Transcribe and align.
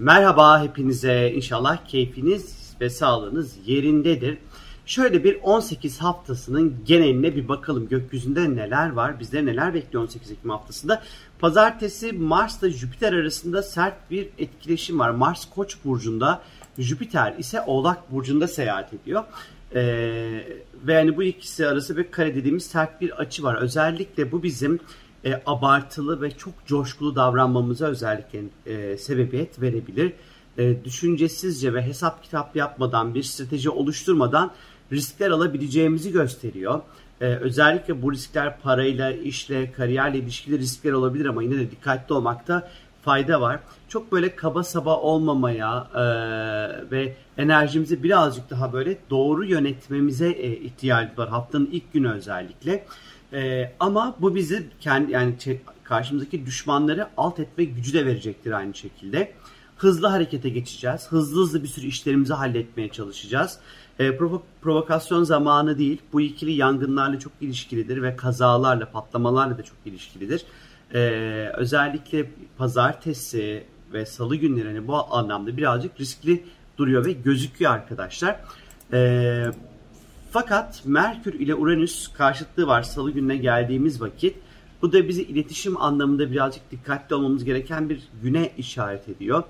Merhaba 0.00 0.62
hepinize. 0.62 1.32
İnşallah 1.34 1.86
keyfiniz 1.86 2.74
ve 2.80 2.90
sağlığınız 2.90 3.56
yerindedir. 3.66 4.38
Şöyle 4.86 5.24
bir 5.24 5.38
18 5.42 5.98
haftasının 5.98 6.76
geneline 6.84 7.36
bir 7.36 7.48
bakalım. 7.48 7.88
Gökyüzünde 7.88 8.56
neler 8.56 8.90
var? 8.90 9.20
Bizleri 9.20 9.46
neler 9.46 9.74
bekliyor 9.74 10.04
18 10.04 10.30
Ekim 10.30 10.50
haftasında? 10.50 11.02
Pazartesi 11.38 12.12
Mars 12.12 12.62
ile 12.62 12.70
Jüpiter 12.70 13.12
arasında 13.12 13.62
sert 13.62 14.10
bir 14.10 14.28
etkileşim 14.38 14.98
var. 14.98 15.10
Mars 15.10 15.44
Koç 15.50 15.76
burcunda, 15.84 16.42
Jüpiter 16.78 17.34
ise 17.38 17.60
Oğlak 17.60 18.12
burcunda 18.12 18.48
seyahat 18.48 18.94
ediyor. 18.94 19.24
Ee, 19.74 19.80
ve 20.86 20.92
yani 20.92 21.16
bu 21.16 21.22
ikisi 21.22 21.66
arası 21.66 21.96
bir 21.96 22.10
kare 22.10 22.34
dediğimiz 22.34 22.66
sert 22.66 23.00
bir 23.00 23.10
açı 23.10 23.42
var. 23.42 23.54
Özellikle 23.54 24.32
bu 24.32 24.42
bizim 24.42 24.80
e, 25.24 25.42
abartılı 25.46 26.22
ve 26.22 26.30
çok 26.30 26.66
coşkulu 26.66 27.16
davranmamıza 27.16 27.86
özellikle 27.86 28.42
e, 28.66 28.98
sebebiyet 28.98 29.62
verebilir. 29.62 30.12
E, 30.58 30.84
düşüncesizce 30.84 31.74
ve 31.74 31.82
hesap 31.82 32.22
kitap 32.22 32.56
yapmadan 32.56 33.14
bir 33.14 33.22
strateji 33.22 33.70
oluşturmadan 33.70 34.52
riskler 34.92 35.30
alabileceğimizi 35.30 36.12
gösteriyor. 36.12 36.80
E, 37.20 37.24
özellikle 37.26 38.02
bu 38.02 38.12
riskler 38.12 38.60
parayla, 38.60 39.12
işle, 39.12 39.72
kariyerle 39.72 40.18
ilişkili 40.18 40.58
riskler 40.58 40.92
olabilir 40.92 41.26
ama 41.26 41.42
yine 41.42 41.58
de 41.58 41.70
dikkatli 41.70 42.14
olmakta 42.14 42.68
fayda 43.04 43.40
var. 43.40 43.60
Çok 43.88 44.12
böyle 44.12 44.36
kaba 44.36 44.64
saba 44.64 44.96
olmamaya 44.96 45.88
e, 45.94 46.00
ve 46.90 47.16
enerjimizi 47.38 48.02
birazcık 48.02 48.50
daha 48.50 48.72
böyle 48.72 48.98
doğru 49.10 49.44
yönetmemize 49.44 50.28
e, 50.28 50.56
ihtiyaç 50.56 51.18
var. 51.18 51.28
Haftanın 51.28 51.68
ilk 51.72 51.92
günü 51.92 52.10
özellikle. 52.10 52.84
E, 53.32 53.72
ama 53.80 54.16
bu 54.20 54.34
bizi 54.34 54.66
kendi 54.80 55.12
yani 55.12 55.34
karşımızdaki 55.84 56.46
düşmanları 56.46 57.08
alt 57.16 57.40
etme 57.40 57.64
gücü 57.64 57.92
de 57.92 58.06
verecektir 58.06 58.52
aynı 58.52 58.74
şekilde. 58.74 59.32
Hızlı 59.76 60.06
harekete 60.06 60.48
geçeceğiz. 60.48 61.06
Hızlı 61.08 61.42
hızlı 61.42 61.62
bir 61.62 61.68
sürü 61.68 61.86
işlerimizi 61.86 62.34
halletmeye 62.34 62.88
çalışacağız. 62.88 63.58
E, 63.98 64.08
provo- 64.08 64.42
provokasyon 64.62 65.24
zamanı 65.24 65.78
değil. 65.78 66.02
Bu 66.12 66.20
ikili 66.20 66.52
yangınlarla 66.52 67.18
çok 67.18 67.32
ilişkilidir 67.40 68.02
ve 68.02 68.16
kazalarla, 68.16 68.90
patlamalarla 68.90 69.58
da 69.58 69.62
çok 69.62 69.76
ilişkilidir. 69.86 70.44
E, 70.94 70.98
özellikle 71.54 72.30
pazartesi 72.58 73.64
ve 73.92 74.06
salı 74.06 74.36
günleri 74.36 74.68
hani 74.68 74.88
bu 74.88 75.14
anlamda 75.14 75.56
birazcık 75.56 76.00
riskli 76.00 76.44
duruyor 76.78 77.04
ve 77.04 77.12
gözüküyor 77.12 77.72
arkadaşlar. 77.72 78.40
E, 78.92 79.46
fakat 80.34 80.82
Merkür 80.84 81.34
ile 81.34 81.54
Uranüs 81.54 82.08
karşıtlığı 82.08 82.66
var 82.66 82.82
salı 82.82 83.10
gününe 83.10 83.36
geldiğimiz 83.36 84.00
vakit. 84.00 84.36
Bu 84.82 84.92
da 84.92 85.08
bizi 85.08 85.22
iletişim 85.22 85.82
anlamında 85.82 86.30
birazcık 86.30 86.70
dikkatli 86.70 87.14
olmamız 87.14 87.44
gereken 87.44 87.90
bir 87.90 88.02
güne 88.22 88.52
işaret 88.58 89.08
ediyor. 89.08 89.42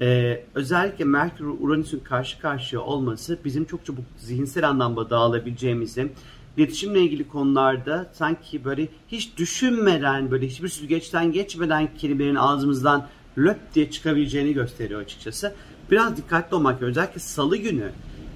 Ee, 0.00 0.44
özellikle 0.54 1.04
Merkür 1.04 1.44
Uranüs'ün 1.44 1.98
karşı 1.98 2.40
karşıya 2.40 2.82
olması 2.82 3.38
bizim 3.44 3.64
çok 3.64 3.86
çabuk 3.86 4.04
zihinsel 4.18 4.68
anlamda 4.68 5.10
dağılabileceğimizi, 5.10 6.12
iletişimle 6.56 7.00
ilgili 7.00 7.28
konularda 7.28 8.10
sanki 8.12 8.64
böyle 8.64 8.88
hiç 9.08 9.36
düşünmeden, 9.36 10.30
böyle 10.30 10.46
hiçbir 10.46 10.68
süzgeçten 10.68 11.32
geçmeden 11.32 11.88
kelimelerin 11.98 12.34
ağzımızdan 12.34 13.06
löp 13.38 13.74
diye 13.74 13.90
çıkabileceğini 13.90 14.52
gösteriyor 14.52 15.00
açıkçası. 15.00 15.54
Biraz 15.90 16.16
dikkatli 16.16 16.54
olmak 16.54 16.82
özellikle 16.82 17.20
salı 17.20 17.56
günü 17.56 17.92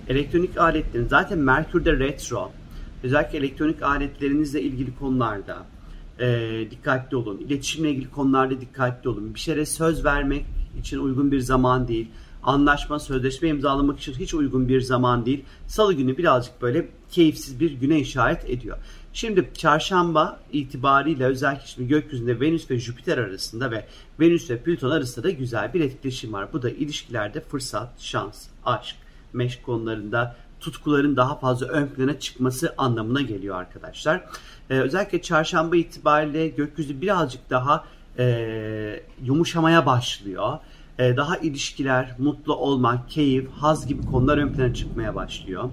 elektronik 0.08 0.58
aletlerin 0.58 1.08
zaten 1.08 1.38
Merkür'de 1.38 1.98
retro 1.98 2.52
özellikle 3.02 3.38
elektronik 3.38 3.82
aletlerinizle 3.82 4.62
ilgili 4.62 4.96
konularda 4.96 5.66
e, 6.20 6.50
dikkatli 6.70 7.16
olun. 7.16 7.38
İletişimle 7.38 7.90
ilgili 7.90 8.10
konularda 8.10 8.60
dikkatli 8.60 9.08
olun. 9.08 9.34
Bir 9.34 9.40
şeye 9.40 9.66
söz 9.66 10.04
vermek 10.04 10.44
için 10.80 10.98
uygun 10.98 11.32
bir 11.32 11.40
zaman 11.40 11.88
değil. 11.88 12.08
Anlaşma, 12.42 12.98
sözleşme 12.98 13.48
imzalamak 13.48 13.98
için 13.98 14.12
hiç 14.12 14.34
uygun 14.34 14.68
bir 14.68 14.80
zaman 14.80 15.26
değil. 15.26 15.44
Salı 15.66 15.92
günü 15.92 16.18
birazcık 16.18 16.62
böyle 16.62 16.88
keyifsiz 17.10 17.60
bir 17.60 17.72
güne 17.72 18.00
işaret 18.00 18.50
ediyor. 18.50 18.78
Şimdi 19.12 19.50
çarşamba 19.54 20.40
itibariyle 20.52 21.24
özellikle 21.24 21.66
şimdi 21.66 21.88
gökyüzünde 21.88 22.40
Venüs 22.40 22.70
ve 22.70 22.78
Jüpiter 22.78 23.18
arasında 23.18 23.70
ve 23.70 23.86
Venüs 24.20 24.50
ve 24.50 24.58
Plüton 24.58 24.90
arasında 24.90 25.24
da 25.24 25.30
güzel 25.30 25.74
bir 25.74 25.80
etkileşim 25.80 26.32
var. 26.32 26.52
Bu 26.52 26.62
da 26.62 26.70
ilişkilerde 26.70 27.40
fırsat, 27.40 28.00
şans, 28.00 28.46
aşk, 28.64 28.96
meşk 29.34 29.62
konularında 29.62 30.36
tutkuların 30.60 31.16
daha 31.16 31.38
fazla 31.38 31.66
ön 31.66 31.86
plana 31.86 32.18
çıkması 32.18 32.74
anlamına 32.78 33.20
geliyor 33.20 33.56
arkadaşlar. 33.56 34.24
Ee, 34.70 34.74
özellikle 34.74 35.22
çarşamba 35.22 35.76
itibariyle 35.76 36.48
gökyüzü 36.48 37.00
birazcık 37.00 37.50
daha 37.50 37.84
e, 38.18 39.00
yumuşamaya 39.22 39.86
başlıyor. 39.86 40.58
E, 40.98 41.16
daha 41.16 41.36
ilişkiler, 41.36 42.14
mutlu 42.18 42.56
olmak, 42.56 43.10
keyif, 43.10 43.50
haz 43.50 43.86
gibi 43.86 44.06
konular 44.06 44.38
ön 44.38 44.52
plana 44.52 44.74
çıkmaya 44.74 45.14
başlıyor. 45.14 45.70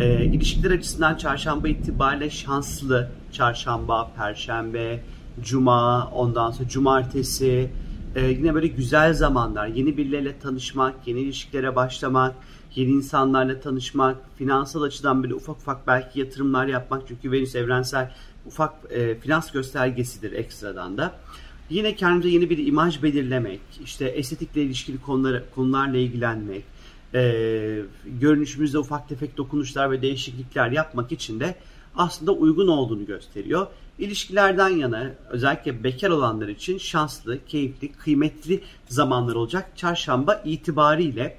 E, 0.00 0.24
ilişkiler 0.24 0.70
açısından 0.70 1.14
çarşamba 1.16 1.68
itibariyle 1.68 2.30
şanslı 2.30 3.08
çarşamba, 3.32 4.10
perşembe, 4.16 5.00
cuma, 5.42 6.10
ondan 6.10 6.50
sonra 6.50 6.68
cumartesi, 6.68 7.70
e, 8.16 8.26
yine 8.26 8.54
böyle 8.54 8.66
güzel 8.66 9.14
zamanlar, 9.14 9.66
yeni 9.66 9.96
birileriyle 9.96 10.38
tanışmak, 10.38 10.94
yeni 11.06 11.20
ilişkilere 11.20 11.76
başlamak, 11.76 12.34
yeni 12.74 12.90
insanlarla 12.90 13.60
tanışmak, 13.60 14.16
finansal 14.38 14.82
açıdan 14.82 15.22
böyle 15.22 15.34
ufak 15.34 15.56
ufak 15.56 15.86
belki 15.86 16.20
yatırımlar 16.20 16.66
yapmak 16.66 17.02
çünkü 17.08 17.32
Venüs 17.32 17.54
evrensel 17.54 18.14
ufak 18.46 18.72
e, 18.90 19.14
finans 19.14 19.52
göstergesidir 19.52 20.32
ekstradan 20.32 20.98
da. 20.98 21.14
Yine 21.70 21.96
kendimize 21.96 22.28
yeni 22.28 22.50
bir 22.50 22.66
imaj 22.66 23.02
belirlemek, 23.02 23.60
işte 23.84 24.04
estetikle 24.04 24.62
ilişkili 24.62 25.00
konuları, 25.00 25.44
konularla 25.54 25.96
ilgilenmek, 25.96 26.64
e, 27.14 27.82
görünüşümüzde 28.20 28.78
ufak 28.78 29.08
tefek 29.08 29.36
dokunuşlar 29.36 29.90
ve 29.90 30.02
değişiklikler 30.02 30.70
yapmak 30.70 31.12
için 31.12 31.40
de 31.40 31.54
aslında 31.96 32.32
uygun 32.32 32.68
olduğunu 32.68 33.06
gösteriyor. 33.06 33.66
İlişkilerden 33.98 34.68
yana 34.68 35.10
özellikle 35.30 35.84
bekar 35.84 36.10
olanlar 36.10 36.48
için 36.48 36.78
şanslı, 36.78 37.38
keyifli, 37.46 37.92
kıymetli 37.92 38.60
zamanlar 38.88 39.34
olacak. 39.34 39.72
Çarşamba 39.76 40.42
itibariyle 40.44 41.38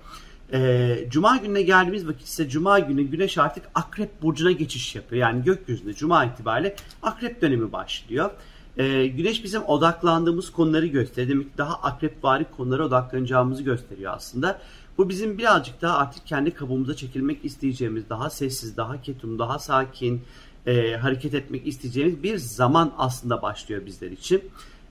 e, 0.53 1.07
Cuma 1.09 1.37
gününe 1.37 1.61
geldiğimiz 1.61 2.07
vakit 2.07 2.27
ise 2.27 2.49
Cuma 2.49 2.79
günü 2.79 3.03
Güneş 3.03 3.37
artık 3.37 3.63
Akrep 3.75 4.21
Burcu'na 4.21 4.51
geçiş 4.51 4.95
yapıyor. 4.95 5.21
Yani 5.21 5.43
gökyüzünde 5.43 5.93
Cuma 5.93 6.25
itibariyle 6.25 6.75
Akrep 7.03 7.41
dönemi 7.41 7.71
başlıyor. 7.71 8.31
E, 8.77 9.07
güneş 9.07 9.43
bizim 9.43 9.63
odaklandığımız 9.63 10.51
konuları 10.51 10.85
gösteriyor. 10.85 11.29
Demek 11.29 11.51
ki 11.51 11.57
daha 11.57 11.73
akrepvari 11.73 12.45
konulara 12.57 12.85
odaklanacağımızı 12.85 13.63
gösteriyor 13.63 14.13
aslında. 14.15 14.59
Bu 14.97 15.09
bizim 15.09 15.37
birazcık 15.37 15.81
daha 15.81 15.97
artık 15.97 16.27
kendi 16.27 16.51
kabuğumuza 16.51 16.95
çekilmek 16.95 17.45
isteyeceğimiz, 17.45 18.09
daha 18.09 18.29
sessiz, 18.29 18.77
daha 18.77 19.01
ketum, 19.01 19.39
daha 19.39 19.59
sakin 19.59 20.23
e, 20.67 20.97
hareket 20.97 21.33
etmek 21.33 21.67
isteyeceğimiz 21.67 22.23
bir 22.23 22.37
zaman 22.37 22.93
aslında 22.97 23.41
başlıyor 23.41 23.85
bizler 23.85 24.11
için. 24.11 24.43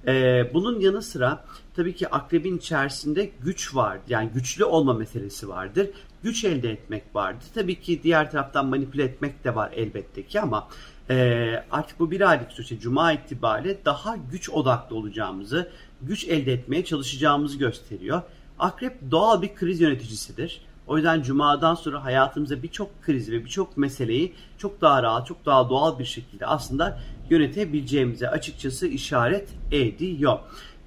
Ee, 0.06 0.50
bunun 0.54 0.80
yanı 0.80 1.02
sıra 1.02 1.44
tabii 1.76 1.94
ki 1.94 2.08
akrebin 2.08 2.58
içerisinde 2.58 3.30
güç 3.40 3.74
var. 3.74 3.98
Yani 4.08 4.30
güçlü 4.34 4.64
olma 4.64 4.94
meselesi 4.94 5.48
vardır. 5.48 5.90
Güç 6.22 6.44
elde 6.44 6.70
etmek 6.70 7.02
vardır. 7.14 7.46
Tabii 7.54 7.80
ki 7.80 8.00
diğer 8.02 8.30
taraftan 8.30 8.66
manipüle 8.66 9.04
etmek 9.04 9.44
de 9.44 9.54
var 9.54 9.72
elbette 9.76 10.22
ki 10.22 10.40
ama 10.40 10.68
e, 11.10 11.64
artık 11.70 12.00
bu 12.00 12.10
bir 12.10 12.20
aylık 12.30 12.52
süreçte 12.52 12.78
Cuma 12.78 13.12
itibariyle 13.12 13.84
daha 13.84 14.16
güç 14.30 14.50
odaklı 14.50 14.96
olacağımızı, 14.96 15.70
güç 16.02 16.24
elde 16.24 16.52
etmeye 16.52 16.84
çalışacağımızı 16.84 17.58
gösteriyor. 17.58 18.22
Akrep 18.58 19.10
doğal 19.10 19.42
bir 19.42 19.54
kriz 19.54 19.80
yöneticisidir. 19.80 20.60
O 20.86 20.96
yüzden 20.96 21.22
Cuma'dan 21.22 21.74
sonra 21.74 22.04
hayatımıza 22.04 22.62
birçok 22.62 23.02
krizi 23.02 23.32
ve 23.32 23.44
birçok 23.44 23.76
meseleyi 23.76 24.32
çok 24.58 24.80
daha 24.80 25.02
rahat, 25.02 25.26
çok 25.26 25.46
daha 25.46 25.70
doğal 25.70 25.98
bir 25.98 26.04
şekilde 26.04 26.46
aslında 26.46 27.00
yönetebileceğimize 27.30 28.30
açıkçası 28.30 28.86
işaret 28.86 29.48
ediyor. 29.72 30.38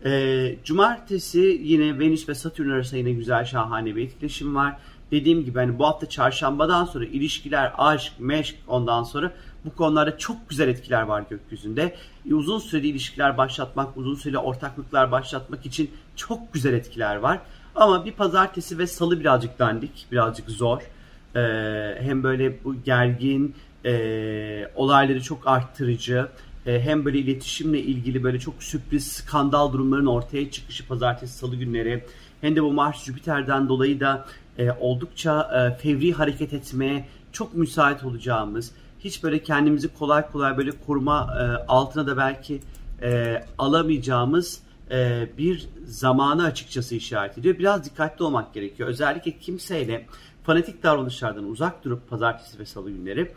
E, 0.06 0.56
cumartesi 0.64 1.40
yine 1.64 2.00
Venüs 2.00 2.30
ve 2.30 2.36
Satürn 2.36 2.70
arasında 2.70 2.98
yine 2.98 3.12
güzel 3.12 3.46
şahane 3.46 3.96
bir 3.96 4.04
etkileşim 4.04 4.56
var. 4.56 4.78
Dediğim 5.12 5.46
gibi 5.46 5.60
hani 5.60 5.80
bu 5.80 5.88
hafta 5.88 6.10
çarşambadan 6.10 6.86
sonra 6.86 7.06
ilişkiler, 7.06 7.74
aşk, 7.78 8.14
meşk 8.20 8.56
ondan 8.68 9.04
sonra 9.04 9.32
bu 9.66 9.76
konularda 9.76 10.18
çok 10.18 10.50
güzel 10.50 10.68
etkiler 10.68 11.02
var 11.02 11.24
gökyüzünde. 11.30 11.96
E, 12.30 12.34
uzun 12.34 12.60
süreli 12.60 12.88
ilişkiler 12.88 13.38
başlatmak, 13.38 13.98
uzun 13.98 14.16
süreli 14.16 14.38
ortaklıklar 14.38 15.12
başlatmak 15.12 15.66
için 15.66 15.92
çok 16.16 16.54
güzel 16.54 16.74
etkiler 16.74 17.16
var. 17.16 17.40
Ama 17.76 18.06
bir 18.06 18.12
pazartesi 18.12 18.78
ve 18.78 18.88
salı 18.88 19.20
birazcık 19.20 19.60
dandik, 19.60 20.08
birazcık 20.12 20.50
zor. 20.50 20.82
Ee, 21.36 21.98
hem 22.02 22.24
böyle 22.24 22.64
bu 22.64 22.76
gergin, 22.84 23.56
e, 23.86 24.72
olayları 24.76 25.24
çok 25.24 25.48
arttırıcı, 25.48 26.28
e, 26.66 26.80
hem 26.82 27.06
böyle 27.06 27.18
iletişimle 27.18 27.80
ilgili 27.80 28.24
böyle 28.24 28.40
çok 28.40 28.64
sürpriz 28.64 29.08
skandal 29.08 29.74
durumların 29.74 30.06
ortaya 30.06 30.52
çıkışı 30.52 30.88
pazartesi 30.88 31.38
salı 31.38 31.56
günleri 31.56 32.04
hem 32.42 32.56
de 32.56 32.64
bu 32.64 32.74
Mars 32.74 33.04
Jüpiter'den 33.04 33.70
dolayı 33.70 34.00
da 34.00 34.26
e, 34.58 34.72
oldukça 34.72 35.42
e, 35.42 35.78
fevri 35.78 36.14
hareket 36.14 36.54
etmeye 36.54 37.06
çok 37.32 37.54
müsait 37.54 38.04
olacağımız, 38.04 38.72
hiç 39.00 39.24
böyle 39.24 39.44
kendimizi 39.44 39.88
kolay 39.94 40.32
kolay 40.32 40.58
böyle 40.58 40.72
koruma 40.72 41.38
e, 41.40 41.44
altına 41.68 42.08
da 42.08 42.18
belki 42.18 42.62
e, 43.02 43.44
alamayacağımız 43.58 44.62
e, 44.92 45.28
bir 45.38 45.70
zamanı 45.86 46.44
açıkçası 46.44 46.96
işaret 46.96 47.38
ediyor. 47.38 47.60
Biraz 47.60 47.86
dikkatli 47.86 48.24
olmak 48.24 48.54
gerekiyor. 48.54 48.90
Özellikle 48.90 49.32
kimseyle 49.40 50.06
fanatik 50.44 50.84
davranışlardan 50.84 51.50
uzak 51.50 51.84
durup 51.84 52.10
pazartesi 52.10 52.60
ve 52.60 52.66
salı 52.66 52.92
günleri 52.92 53.32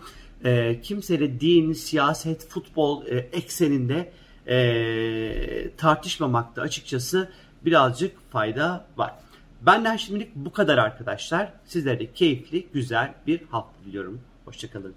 e, 0.44 0.81
kimseyle 0.81 1.40
din, 1.40 1.72
siyaset, 1.72 2.49
futbol 2.49 3.06
e, 3.06 3.16
ekseninde 3.16 4.12
e, 4.46 5.70
tartışmamakta 5.76 6.62
açıkçası 6.62 7.28
birazcık 7.64 8.31
fayda 8.31 8.87
var. 8.96 9.14
Benden 9.60 9.96
şimdilik 9.96 10.34
bu 10.34 10.52
kadar 10.52 10.78
arkadaşlar. 10.78 11.52
Sizlere 11.64 12.00
de 12.00 12.12
keyifli, 12.12 12.66
güzel 12.72 13.14
bir 13.26 13.40
hafta 13.50 13.84
diliyorum. 13.84 14.20
Hoşçakalın. 14.44 14.94